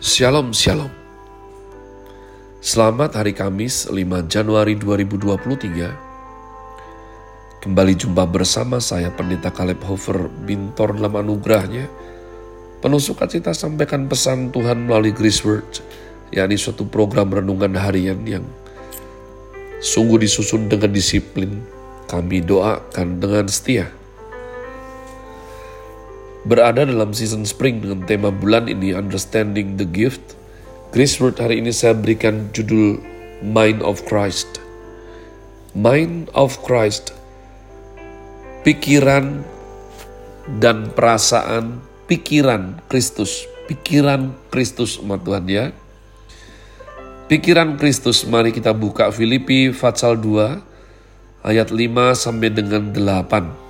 Shalom 0.00 0.56
Shalom. 0.56 0.88
Selamat 2.64 3.20
hari 3.20 3.36
Kamis 3.36 3.84
5 3.84 4.32
Januari 4.32 4.72
2023 4.72 7.60
Kembali 7.60 7.92
jumpa 7.92 8.24
bersama 8.24 8.80
saya 8.80 9.12
Pendeta 9.12 9.52
Caleb 9.52 9.84
Hofer 9.84 10.32
Bintor 10.48 10.96
dalam 10.96 11.20
anugerahnya. 11.20 11.84
Penuh 12.80 12.96
sukacita 12.96 13.52
sampaikan 13.52 14.08
pesan 14.08 14.48
Tuhan 14.48 14.88
melalui 14.88 15.12
Grace 15.12 15.44
Word 15.44 15.84
yakni 16.32 16.56
suatu 16.56 16.88
program 16.88 17.36
renungan 17.36 17.76
harian 17.76 18.24
yang 18.24 18.48
sungguh 19.84 20.16
disusun 20.16 20.72
dengan 20.72 20.96
disiplin. 20.96 21.60
Kami 22.08 22.40
doakan 22.40 23.20
dengan 23.20 23.44
setia 23.52 23.99
berada 26.48 26.88
dalam 26.88 27.12
season 27.12 27.44
spring 27.44 27.84
dengan 27.84 28.04
tema 28.08 28.32
bulan 28.32 28.64
ini 28.70 28.96
Understanding 28.96 29.76
the 29.76 29.84
Gift. 29.84 30.38
Grace 30.90 31.20
Word 31.20 31.36
hari 31.36 31.60
ini 31.60 31.70
saya 31.70 31.92
berikan 31.92 32.48
judul 32.56 32.98
Mind 33.44 33.84
of 33.84 34.00
Christ. 34.08 34.60
Mind 35.76 36.32
of 36.32 36.56
Christ. 36.64 37.12
Pikiran 38.64 39.44
dan 40.58 40.90
perasaan 40.96 41.84
pikiran 42.08 42.80
Kristus. 42.88 43.44
Pikiran 43.68 44.34
Kristus 44.50 44.98
umat 44.98 45.22
Tuhan 45.22 45.46
ya. 45.46 45.70
Pikiran 47.30 47.78
Kristus, 47.78 48.26
mari 48.26 48.50
kita 48.50 48.74
buka 48.74 49.14
Filipi 49.14 49.70
Fatsal 49.70 50.18
2 50.18 51.46
ayat 51.46 51.70
5 51.70 52.18
sampai 52.18 52.50
dengan 52.50 52.90
8. 52.90 53.69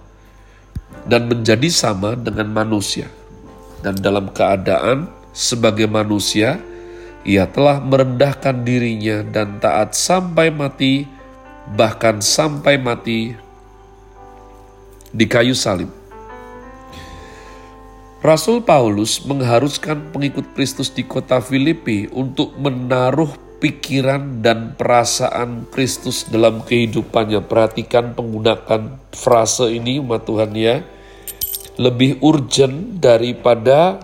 dan 1.05 1.27
menjadi 1.27 1.69
sama 1.71 2.13
dengan 2.13 2.51
manusia. 2.51 3.09
Dan 3.81 3.97
dalam 3.97 4.29
keadaan 4.29 5.09
sebagai 5.33 5.89
manusia, 5.89 6.61
ia 7.25 7.45
telah 7.49 7.81
merendahkan 7.81 8.65
dirinya 8.65 9.25
dan 9.25 9.57
taat 9.57 9.97
sampai 9.97 10.53
mati, 10.53 11.05
bahkan 11.73 12.21
sampai 12.21 12.77
mati 12.77 13.33
di 15.11 15.25
kayu 15.27 15.57
salib. 15.57 15.89
Rasul 18.21 18.61
Paulus 18.61 19.17
mengharuskan 19.25 20.13
pengikut 20.13 20.53
Kristus 20.53 20.93
di 20.93 21.01
kota 21.01 21.41
Filipi 21.41 22.05
untuk 22.13 22.53
menaruh 22.53 23.33
pikiran 23.61 24.41
dan 24.41 24.73
perasaan 24.73 25.69
Kristus 25.69 26.25
dalam 26.25 26.65
kehidupannya. 26.65 27.45
Perhatikan 27.45 28.17
penggunaan 28.17 28.97
frase 29.13 29.69
ini 29.69 30.01
umat 30.01 30.25
Tuhan 30.25 30.51
ya. 30.57 30.81
Lebih 31.77 32.19
urgent 32.25 32.99
daripada 32.99 34.01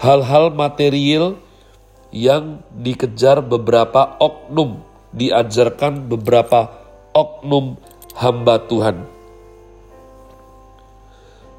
hal-hal 0.00 0.54
material 0.54 1.36
yang 2.14 2.62
dikejar 2.72 3.42
beberapa 3.44 4.16
oknum, 4.22 4.80
diajarkan 5.12 6.06
beberapa 6.06 6.70
oknum 7.12 7.76
hamba 8.16 8.62
Tuhan. 8.66 9.04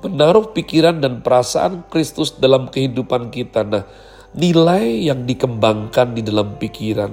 Menaruh 0.01 0.49
pikiran 0.49 0.97
dan 0.97 1.21
perasaan 1.21 1.85
Kristus 1.93 2.33
dalam 2.33 2.73
kehidupan 2.73 3.29
kita. 3.29 3.61
Nah, 3.61 3.85
nilai 4.31 5.11
yang 5.11 5.27
dikembangkan 5.27 6.15
di 6.15 6.23
dalam 6.23 6.55
pikiran 6.55 7.11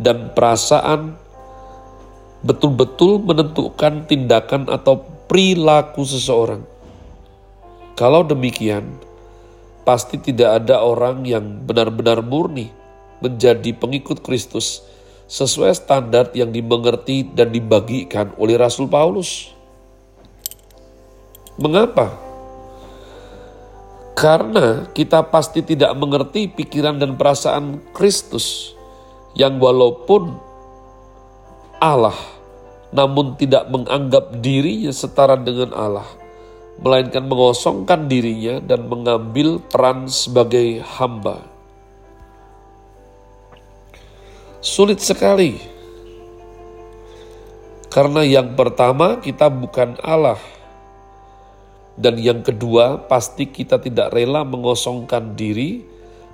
dan 0.00 0.32
perasaan 0.32 1.12
betul-betul 2.40 3.20
menentukan 3.20 4.08
tindakan 4.08 4.66
atau 4.72 5.04
perilaku 5.28 6.02
seseorang. 6.02 6.64
Kalau 7.92 8.24
demikian, 8.24 8.96
pasti 9.84 10.16
tidak 10.16 10.64
ada 10.64 10.80
orang 10.80 11.28
yang 11.28 11.62
benar-benar 11.68 12.24
murni 12.24 12.72
menjadi 13.20 13.76
pengikut 13.76 14.24
Kristus 14.24 14.82
sesuai 15.28 15.76
standar 15.76 16.32
yang 16.32 16.50
dimengerti 16.50 17.28
dan 17.28 17.52
dibagikan 17.52 18.32
oleh 18.40 18.56
Rasul 18.56 18.88
Paulus. 18.88 19.52
Mengapa? 21.60 22.31
Karena 24.12 24.86
kita 24.92 25.24
pasti 25.32 25.64
tidak 25.64 25.96
mengerti 25.96 26.46
pikiran 26.46 27.00
dan 27.00 27.16
perasaan 27.16 27.80
Kristus 27.96 28.76
yang 29.32 29.56
walaupun 29.56 30.36
Allah 31.80 32.14
namun 32.92 33.34
tidak 33.40 33.66
menganggap 33.72 34.36
dirinya 34.44 34.92
setara 34.92 35.34
dengan 35.40 35.72
Allah, 35.72 36.04
melainkan 36.78 37.24
mengosongkan 37.24 38.06
dirinya 38.06 38.60
dan 38.60 38.84
mengambil 38.86 39.58
peran 39.72 40.06
sebagai 40.12 40.84
hamba. 41.00 41.40
Sulit 44.62 45.00
sekali, 45.02 45.58
karena 47.88 48.22
yang 48.22 48.54
pertama 48.54 49.18
kita 49.18 49.48
bukan 49.48 49.96
Allah, 50.04 50.38
dan 51.96 52.16
yang 52.16 52.40
kedua, 52.40 53.04
pasti 53.04 53.52
kita 53.52 53.76
tidak 53.76 54.16
rela 54.16 54.48
mengosongkan 54.48 55.36
diri 55.36 55.84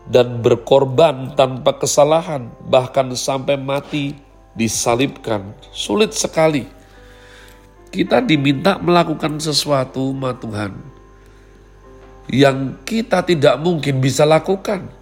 dan 0.06 0.38
berkorban 0.38 1.34
tanpa 1.34 1.74
kesalahan, 1.82 2.46
bahkan 2.70 3.10
sampai 3.18 3.58
mati 3.58 4.14
disalibkan. 4.54 5.52
Sulit 5.74 6.14
sekali. 6.14 6.64
Kita 7.88 8.22
diminta 8.22 8.78
melakukan 8.78 9.40
sesuatu, 9.40 10.12
ma 10.12 10.36
Tuhan, 10.36 10.76
yang 12.28 12.76
kita 12.84 13.24
tidak 13.24 13.56
mungkin 13.58 13.98
bisa 13.98 14.28
lakukan. 14.28 14.92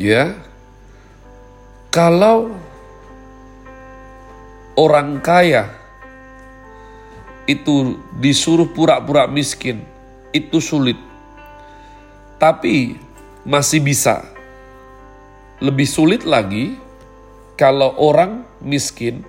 Ya, 0.00 0.32
kalau 1.92 2.56
orang 4.80 5.20
kaya 5.20 5.79
itu 7.48 8.00
disuruh 8.18 8.68
pura-pura 8.68 9.24
miskin, 9.30 9.84
itu 10.34 10.58
sulit. 10.60 10.96
Tapi 12.40 12.96
masih 13.44 13.80
bisa. 13.84 14.24
Lebih 15.60 15.84
sulit 15.84 16.24
lagi 16.24 16.76
kalau 17.60 17.92
orang 18.00 18.48
miskin 18.64 19.20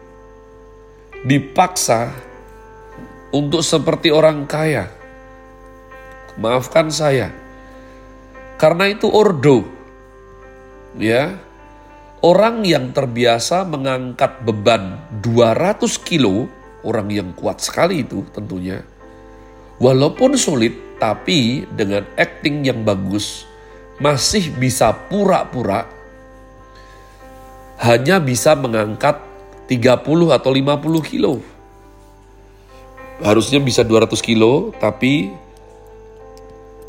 dipaksa 1.27 2.15
untuk 3.35 3.63
seperti 3.63 4.11
orang 4.15 4.47
kaya. 4.47 4.87
Maafkan 6.39 6.87
saya. 6.87 7.35
Karena 8.55 8.87
itu 8.87 9.11
ordo. 9.11 9.67
Ya. 10.95 11.35
Orang 12.21 12.61
yang 12.69 12.93
terbiasa 12.93 13.65
mengangkat 13.65 14.45
beban 14.45 15.01
200 15.25 15.81
kilo 16.05 16.45
orang 16.85 17.07
yang 17.09 17.29
kuat 17.37 17.61
sekali 17.61 18.05
itu 18.05 18.25
tentunya. 18.33 18.81
Walaupun 19.81 20.37
sulit, 20.37 20.97
tapi 21.01 21.65
dengan 21.73 22.05
acting 22.13 22.61
yang 22.61 22.85
bagus, 22.85 23.49
masih 23.97 24.53
bisa 24.53 24.93
pura-pura 25.09 25.89
hanya 27.81 28.21
bisa 28.21 28.53
mengangkat 28.53 29.17
30 29.65 30.29
atau 30.29 30.51
50 30.53 31.01
kilo. 31.01 31.41
Harusnya 33.25 33.57
bisa 33.57 33.81
200 33.81 34.21
kilo, 34.21 34.69
tapi 34.77 35.33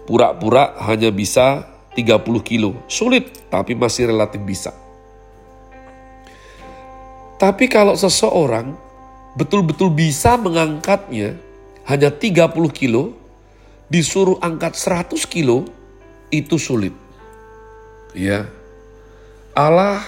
pura-pura 0.04 0.76
hanya 0.84 1.08
bisa 1.08 1.64
30 1.96 2.44
kilo. 2.44 2.76
Sulit, 2.88 3.48
tapi 3.48 3.72
masih 3.72 4.12
relatif 4.12 4.40
bisa. 4.44 4.72
Tapi 7.40 7.66
kalau 7.72 7.96
seseorang 7.96 8.76
betul-betul 9.36 9.92
bisa 9.92 10.36
mengangkatnya 10.36 11.36
hanya 11.88 12.10
30 12.12 12.52
kilo, 12.72 13.16
disuruh 13.92 14.38
angkat 14.40 14.78
100 14.78 15.26
kilo, 15.28 15.68
itu 16.32 16.56
sulit. 16.56 16.94
Ya. 18.16 18.48
Allah 19.52 20.00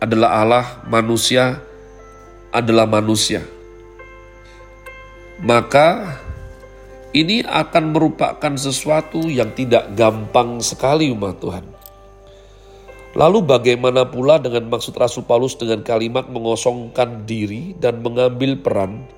adalah 0.00 0.30
Allah, 0.40 0.66
manusia 0.88 1.60
adalah 2.48 2.88
manusia. 2.88 3.44
Maka 5.44 6.16
ini 7.12 7.44
akan 7.44 7.92
merupakan 7.92 8.52
sesuatu 8.56 9.28
yang 9.28 9.52
tidak 9.52 9.92
gampang 9.92 10.64
sekali 10.64 11.12
umat 11.12 11.36
Tuhan. 11.36 11.75
Lalu 13.16 13.48
bagaimana 13.48 14.04
pula 14.04 14.36
dengan 14.36 14.68
maksud 14.68 14.92
Rasul 14.92 15.24
Paulus 15.24 15.56
dengan 15.56 15.80
kalimat 15.80 16.28
mengosongkan 16.28 17.24
diri 17.24 17.72
dan 17.80 18.04
mengambil 18.04 18.60
peran 18.60 19.08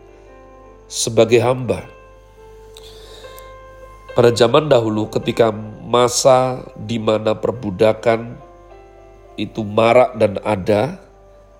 sebagai 0.86 1.42
hamba? 1.42 1.82
Pada 4.14 4.30
zaman 4.30 4.70
dahulu 4.70 5.10
ketika 5.10 5.50
masa 5.82 6.62
di 6.78 7.02
mana 7.02 7.34
perbudakan 7.34 8.38
itu 9.34 9.66
marak 9.66 10.14
dan 10.14 10.38
ada, 10.46 11.02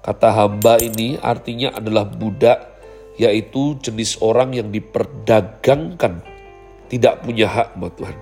kata 0.07 0.31
hamba 0.31 0.79
ini 0.79 1.19
artinya 1.19 1.75
adalah 1.75 2.07
budak 2.07 2.71
yaitu 3.19 3.75
jenis 3.83 4.15
orang 4.23 4.55
yang 4.55 4.71
diperdagangkan, 4.71 6.23
tidak 6.87 7.19
punya 7.27 7.51
hak 7.51 7.75
buat 7.75 7.99
Tuhan. 7.99 8.19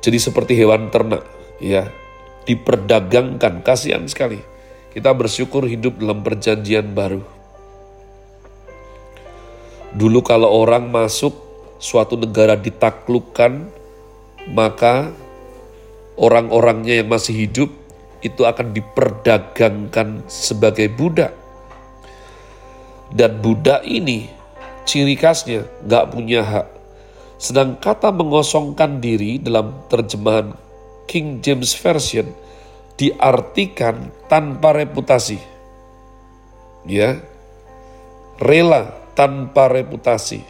Jadi 0.00 0.18
seperti 0.20 0.52
hewan 0.56 0.88
ternak, 0.88 1.24
ya, 1.60 1.88
diperdagangkan, 2.44 3.64
kasihan 3.64 4.04
sekali. 4.08 4.40
Kita 4.94 5.10
bersyukur 5.10 5.66
hidup 5.66 5.98
dalam 5.98 6.22
perjanjian 6.22 6.94
baru. 6.94 7.24
Dulu 9.94 10.20
kalau 10.22 10.50
orang 10.50 10.90
masuk 10.90 11.34
suatu 11.78 12.14
negara 12.14 12.54
ditaklukkan, 12.54 13.68
maka 14.50 15.10
orang-orangnya 16.14 17.02
yang 17.02 17.10
masih 17.10 17.46
hidup 17.46 17.70
itu 18.24 18.46
akan 18.46 18.72
diperdagangkan 18.72 20.24
sebagai 20.30 20.88
budak 20.88 21.36
dan 23.12 23.38
budak 23.38 23.84
ini 23.84 24.32
ciri 24.88 25.14
khasnya 25.14 25.68
gak 25.84 26.10
punya 26.10 26.42
hak. 26.42 26.68
Sedang 27.36 27.76
kata 27.76 28.08
mengosongkan 28.14 29.04
diri 29.04 29.36
dalam 29.36 29.84
terjemahan 29.92 30.56
King 31.04 31.40
James 31.44 31.74
Version 31.78 32.30
diartikan 32.94 34.10
tanpa 34.30 34.72
reputasi. 34.74 35.38
Ya, 36.84 37.18
rela 38.38 38.92
tanpa 39.16 39.70
reputasi. 39.72 40.44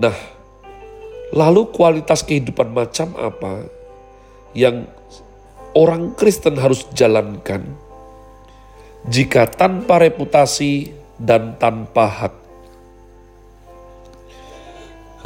Nah, 0.00 0.16
lalu 1.30 1.70
kualitas 1.70 2.26
kehidupan 2.26 2.74
macam 2.74 3.14
apa 3.16 3.70
yang 4.52 4.88
orang 5.72 6.12
Kristen 6.18 6.60
harus 6.60 6.84
jalankan 6.92 7.64
jika 9.08 9.48
tanpa 9.48 9.98
reputasi 9.98 10.92
dan 11.18 11.56
tanpa 11.58 12.06
hak. 12.06 12.41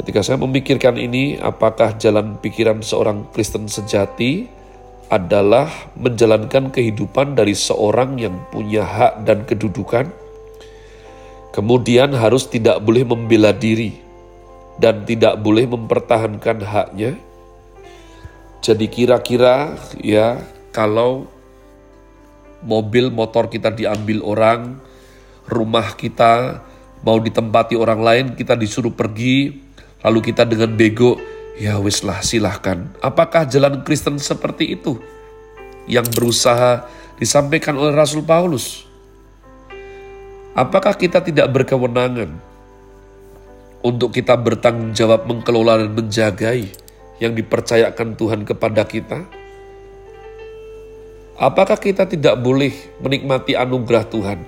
Ketika 0.07 0.23
saya 0.23 0.39
memikirkan 0.39 0.95
ini, 0.95 1.35
apakah 1.35 1.99
jalan 1.99 2.39
pikiran 2.39 2.79
seorang 2.79 3.27
Kristen 3.35 3.67
sejati 3.67 4.47
adalah 5.11 5.67
menjalankan 5.99 6.71
kehidupan 6.71 7.35
dari 7.35 7.51
seorang 7.51 8.15
yang 8.15 8.39
punya 8.47 8.87
hak 8.87 9.27
dan 9.27 9.43
kedudukan, 9.43 10.07
kemudian 11.51 12.15
harus 12.15 12.47
tidak 12.47 12.79
boleh 12.87 13.03
membela 13.03 13.51
diri 13.51 13.99
dan 14.79 15.03
tidak 15.03 15.43
boleh 15.43 15.67
mempertahankan 15.67 16.63
haknya. 16.63 17.19
Jadi 18.63 18.87
kira-kira 18.87 19.75
ya 19.99 20.39
kalau 20.71 21.27
mobil 22.63 23.11
motor 23.11 23.51
kita 23.51 23.75
diambil 23.75 24.23
orang, 24.23 24.79
rumah 25.51 25.99
kita 25.99 26.63
mau 27.03 27.19
ditempati 27.19 27.75
orang 27.75 27.99
lain, 27.99 28.25
kita 28.39 28.55
disuruh 28.55 28.95
pergi, 28.95 29.66
lalu 30.01 30.19
kita 30.33 30.45
dengan 30.45 30.73
bego, 30.73 31.17
ya 31.57 31.81
wis 31.81 32.05
lah 32.05 32.21
silahkan. 32.21 32.85
Apakah 33.01 33.49
jalan 33.49 33.81
Kristen 33.81 34.21
seperti 34.21 34.77
itu 34.77 35.01
yang 35.89 36.05
berusaha 36.05 36.85
disampaikan 37.17 37.77
oleh 37.77 37.93
Rasul 37.95 38.21
Paulus? 38.21 38.85
Apakah 40.57 40.97
kita 40.97 41.21
tidak 41.21 41.53
berkewenangan 41.53 42.33
untuk 43.85 44.09
kita 44.09 44.33
bertanggung 44.33 44.93
jawab 44.97 45.29
mengelola 45.29 45.85
dan 45.85 45.93
menjagai 45.93 46.73
yang 47.21 47.37
dipercayakan 47.37 48.17
Tuhan 48.17 48.41
kepada 48.41 48.81
kita? 48.85 49.21
Apakah 51.37 51.77
kita 51.77 52.09
tidak 52.09 52.41
boleh 52.41 52.73
menikmati 52.97 53.53
anugerah 53.53 54.09
Tuhan? 54.09 54.39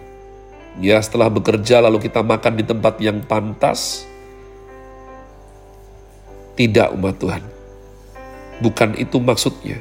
Ya, 0.82 0.98
setelah 0.98 1.30
bekerja 1.30 1.86
lalu 1.86 2.02
kita 2.02 2.26
makan 2.26 2.58
di 2.58 2.66
tempat 2.66 2.98
yang 2.98 3.22
pantas? 3.22 4.10
Tidak, 6.60 6.92
umat 6.92 7.16
Tuhan. 7.16 7.44
Bukan 8.60 9.00
itu 9.00 9.24
maksudnya. 9.24 9.80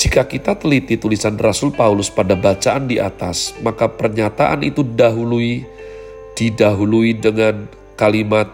Jika 0.00 0.24
kita 0.24 0.56
teliti 0.56 0.96
tulisan 0.96 1.36
Rasul 1.36 1.76
Paulus 1.76 2.08
pada 2.08 2.32
bacaan 2.32 2.88
di 2.88 2.96
atas, 2.96 3.52
maka 3.60 3.84
pernyataan 3.84 4.64
itu 4.64 4.80
dahului, 4.80 5.68
didahului 6.32 7.20
dengan 7.20 7.68
kalimat, 8.00 8.48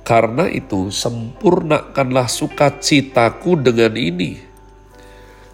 karena 0.00 0.48
itu 0.48 0.88
sempurnakanlah 0.88 2.30
sukacitaku 2.30 3.60
dengan 3.60 3.92
ini 3.92 4.46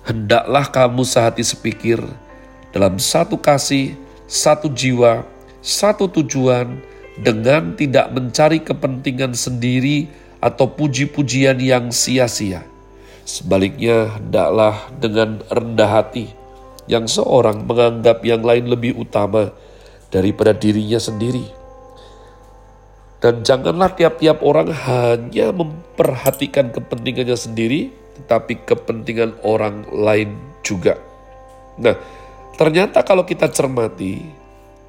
hendaklah 0.07 0.67
kamu 0.67 1.03
sehati 1.07 1.43
sepikir 1.47 2.03
dalam 2.75 2.99
satu 2.99 3.39
kasih, 3.39 3.95
satu 4.27 4.67
jiwa, 4.73 5.23
satu 5.63 6.11
tujuan, 6.11 6.81
dengan 7.21 7.77
tidak 7.77 8.09
mencari 8.09 8.65
kepentingan 8.65 9.37
sendiri 9.37 10.09
atau 10.43 10.67
puji-pujian 10.67 11.63
yang 11.63 11.95
sia-sia. 11.95 12.67
Sebaliknya, 13.23 14.19
hendaklah 14.19 14.91
dengan 14.99 15.39
rendah 15.47 16.03
hati, 16.03 16.35
yang 16.91 17.07
seorang 17.07 17.63
menganggap 17.63 18.27
yang 18.27 18.43
lain 18.43 18.67
lebih 18.67 18.99
utama 18.99 19.55
daripada 20.11 20.51
dirinya 20.51 20.99
sendiri. 20.99 21.47
Dan 23.23 23.47
janganlah 23.47 23.95
tiap-tiap 23.95 24.43
orang 24.43 24.75
hanya 24.75 25.55
memperhatikan 25.55 26.75
kepentingannya 26.75 27.39
sendiri, 27.39 27.95
tetapi 28.19 28.67
kepentingan 28.67 29.39
orang 29.47 29.87
lain 29.95 30.35
juga. 30.67 30.99
Nah, 31.79 31.95
ternyata 32.59 33.07
kalau 33.07 33.23
kita 33.23 33.47
cermati, 33.47 34.27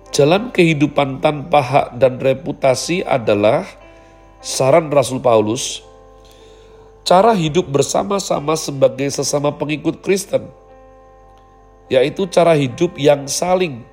jalan 0.10 0.50
kehidupan 0.50 1.22
tanpa 1.22 1.62
hak 1.62 1.88
dan 2.02 2.18
reputasi 2.18 3.06
adalah 3.06 3.70
saran 4.44 4.92
Rasul 4.92 5.24
Paulus, 5.24 5.80
cara 7.07 7.31
hidup 7.31 7.64
bersama-sama 7.71 8.59
sebagai 8.59 9.07
sesama 9.07 9.56
pengikut 9.56 10.04
Kristen, 10.04 10.52
yaitu 11.88 12.28
cara 12.28 12.52
hidup 12.52 13.00
yang 13.00 13.23
saling, 13.23 13.88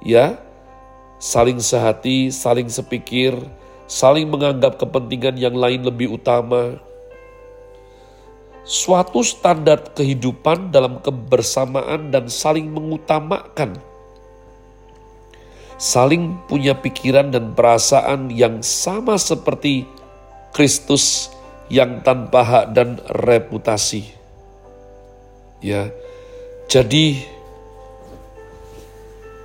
ya, 0.00 0.40
saling 1.20 1.60
sehati, 1.60 2.32
saling 2.32 2.72
sepikir, 2.72 3.36
saling 3.84 4.32
menganggap 4.32 4.80
kepentingan 4.80 5.36
yang 5.36 5.52
lain 5.52 5.84
lebih 5.84 6.16
utama, 6.16 6.80
suatu 8.64 9.20
standar 9.20 9.92
kehidupan 9.92 10.72
dalam 10.72 11.04
kebersamaan 11.04 12.08
dan 12.08 12.32
saling 12.32 12.72
mengutamakan. 12.72 13.76
Saling 15.76 16.40
punya 16.48 16.72
pikiran 16.72 17.28
dan 17.28 17.52
perasaan 17.52 18.32
yang 18.32 18.64
sama 18.64 19.20
seperti 19.20 19.84
Kristus 20.56 21.28
yang 21.68 22.00
tanpa 22.00 22.40
hak 22.40 22.66
dan 22.72 22.96
reputasi. 23.12 24.08
Ya. 25.60 25.92
Jadi 26.66 27.20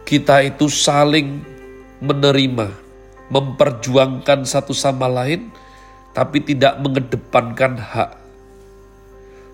kita 0.07 0.43
itu 0.47 0.71
saling 0.71 1.43
menerima, 2.00 2.71
memperjuangkan 3.27 4.47
satu 4.47 4.71
sama 4.71 5.11
lain 5.11 5.51
tapi 6.11 6.43
tidak 6.43 6.79
mengedepankan 6.79 7.79
hak 7.79 8.21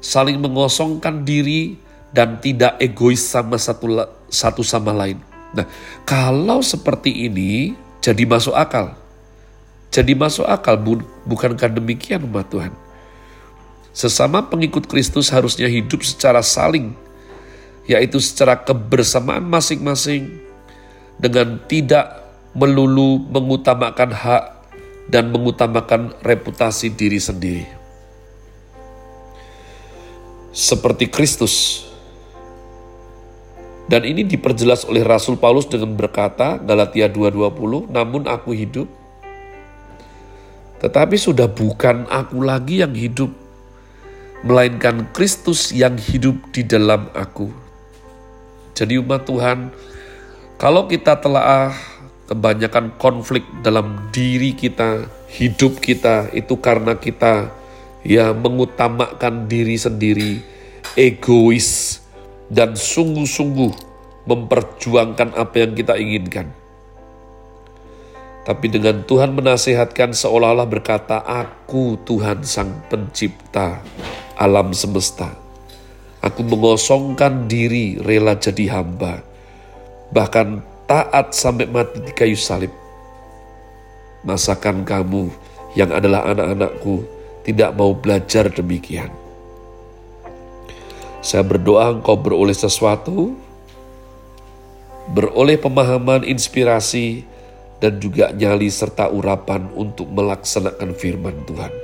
saling 0.08 0.38
mengosongkan 0.40 1.26
diri 1.26 1.78
dan 2.14 2.40
tidak 2.40 2.80
egois 2.80 3.22
sama 3.22 3.60
satu 3.60 4.08
satu 4.32 4.62
sama 4.64 4.96
lain. 4.96 5.20
Nah, 5.58 5.66
kalau 6.06 6.62
seperti 6.62 7.26
ini 7.26 7.74
jadi 7.98 8.30
masuk 8.30 8.54
akal. 8.54 8.94
Jadi 9.90 10.14
masuk 10.14 10.46
akal 10.46 10.78
bu, 10.78 11.02
bukankah 11.26 11.74
demikian 11.74 12.22
umat 12.30 12.46
Tuhan? 12.54 12.74
Sesama 13.90 14.46
pengikut 14.46 14.86
Kristus 14.86 15.34
harusnya 15.34 15.66
hidup 15.66 16.06
secara 16.06 16.46
saling, 16.46 16.94
yaitu 17.90 18.22
secara 18.22 18.54
kebersamaan 18.54 19.42
masing-masing 19.42 20.38
dengan 21.18 21.58
tidak 21.66 22.22
melulu 22.54 23.18
mengutamakan 23.34 24.14
hak 24.14 24.44
dan 25.10 25.34
mengutamakan 25.34 26.14
reputasi 26.22 26.94
diri 26.94 27.18
sendiri 27.18 27.78
seperti 30.58 31.06
Kristus. 31.06 31.86
Dan 33.88 34.04
ini 34.04 34.28
diperjelas 34.28 34.84
oleh 34.84 35.00
Rasul 35.00 35.40
Paulus 35.40 35.64
dengan 35.72 35.96
berkata, 35.96 36.60
Galatia 36.60 37.08
2.20, 37.08 37.88
namun 37.88 38.28
aku 38.28 38.52
hidup, 38.52 38.88
Tetapi 40.78 41.18
sudah 41.18 41.50
bukan 41.50 42.06
aku 42.06 42.46
lagi 42.46 42.86
yang 42.86 42.94
hidup, 42.94 43.34
melainkan 44.46 45.10
Kristus 45.10 45.74
yang 45.74 45.98
hidup 45.98 46.38
di 46.54 46.62
dalam 46.62 47.10
aku. 47.18 47.50
Jadi 48.78 49.02
umat 49.02 49.26
Tuhan, 49.26 49.74
kalau 50.62 50.86
kita 50.86 51.18
telah 51.18 51.74
kebanyakan 52.30 52.94
konflik 53.02 53.42
dalam 53.66 54.12
diri 54.14 54.54
kita, 54.54 55.10
hidup 55.34 55.82
kita, 55.82 56.30
itu 56.30 56.54
karena 56.62 56.94
kita 56.94 57.50
ya 58.06 58.30
mengutamakan 58.38 59.50
diri 59.50 59.82
sendiri, 59.82 60.46
egois, 60.94 62.04
dan 62.48 62.76
sungguh-sungguh 62.76 63.72
memperjuangkan 64.28 65.36
apa 65.36 65.56
yang 65.56 65.72
kita 65.76 65.96
inginkan. 65.96 66.52
Tapi 68.48 68.72
dengan 68.72 69.04
Tuhan 69.04 69.36
menasihatkan 69.36 70.16
seolah-olah 70.16 70.68
berkata, 70.72 71.20
Aku 71.20 72.00
Tuhan 72.08 72.48
Sang 72.48 72.88
Pencipta 72.88 73.84
alam 74.40 74.72
semesta. 74.72 75.36
Aku 76.24 76.48
mengosongkan 76.48 77.52
diri 77.52 78.00
rela 78.00 78.40
jadi 78.40 78.80
hamba. 78.80 79.20
Bahkan 80.16 80.64
taat 80.88 81.36
sampai 81.36 81.68
mati 81.68 82.00
di 82.00 82.16
kayu 82.16 82.40
salib. 82.40 82.72
Masakan 84.24 84.88
kamu 84.88 85.28
yang 85.76 85.92
adalah 85.92 86.24
anak-anakku 86.32 87.04
tidak 87.44 87.76
mau 87.76 87.92
belajar 87.92 88.48
demikian. 88.48 89.12
Saya 91.28 91.44
berdoa 91.44 91.92
engkau 91.92 92.16
beroleh 92.16 92.56
sesuatu, 92.56 93.36
beroleh 95.12 95.60
pemahaman, 95.60 96.24
inspirasi, 96.24 97.28
dan 97.84 98.00
juga 98.00 98.32
nyali 98.32 98.72
serta 98.72 99.12
urapan 99.12 99.68
untuk 99.76 100.08
melaksanakan 100.08 100.96
firman 100.96 101.36
Tuhan. 101.44 101.76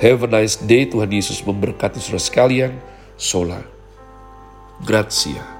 Have 0.00 0.24
a 0.24 0.40
nice 0.40 0.56
day, 0.56 0.88
Tuhan 0.88 1.12
Yesus 1.12 1.44
memberkati 1.44 2.00
saudara 2.00 2.24
sekalian. 2.24 2.72
Sola. 3.20 3.60
Grazie. 4.88 5.51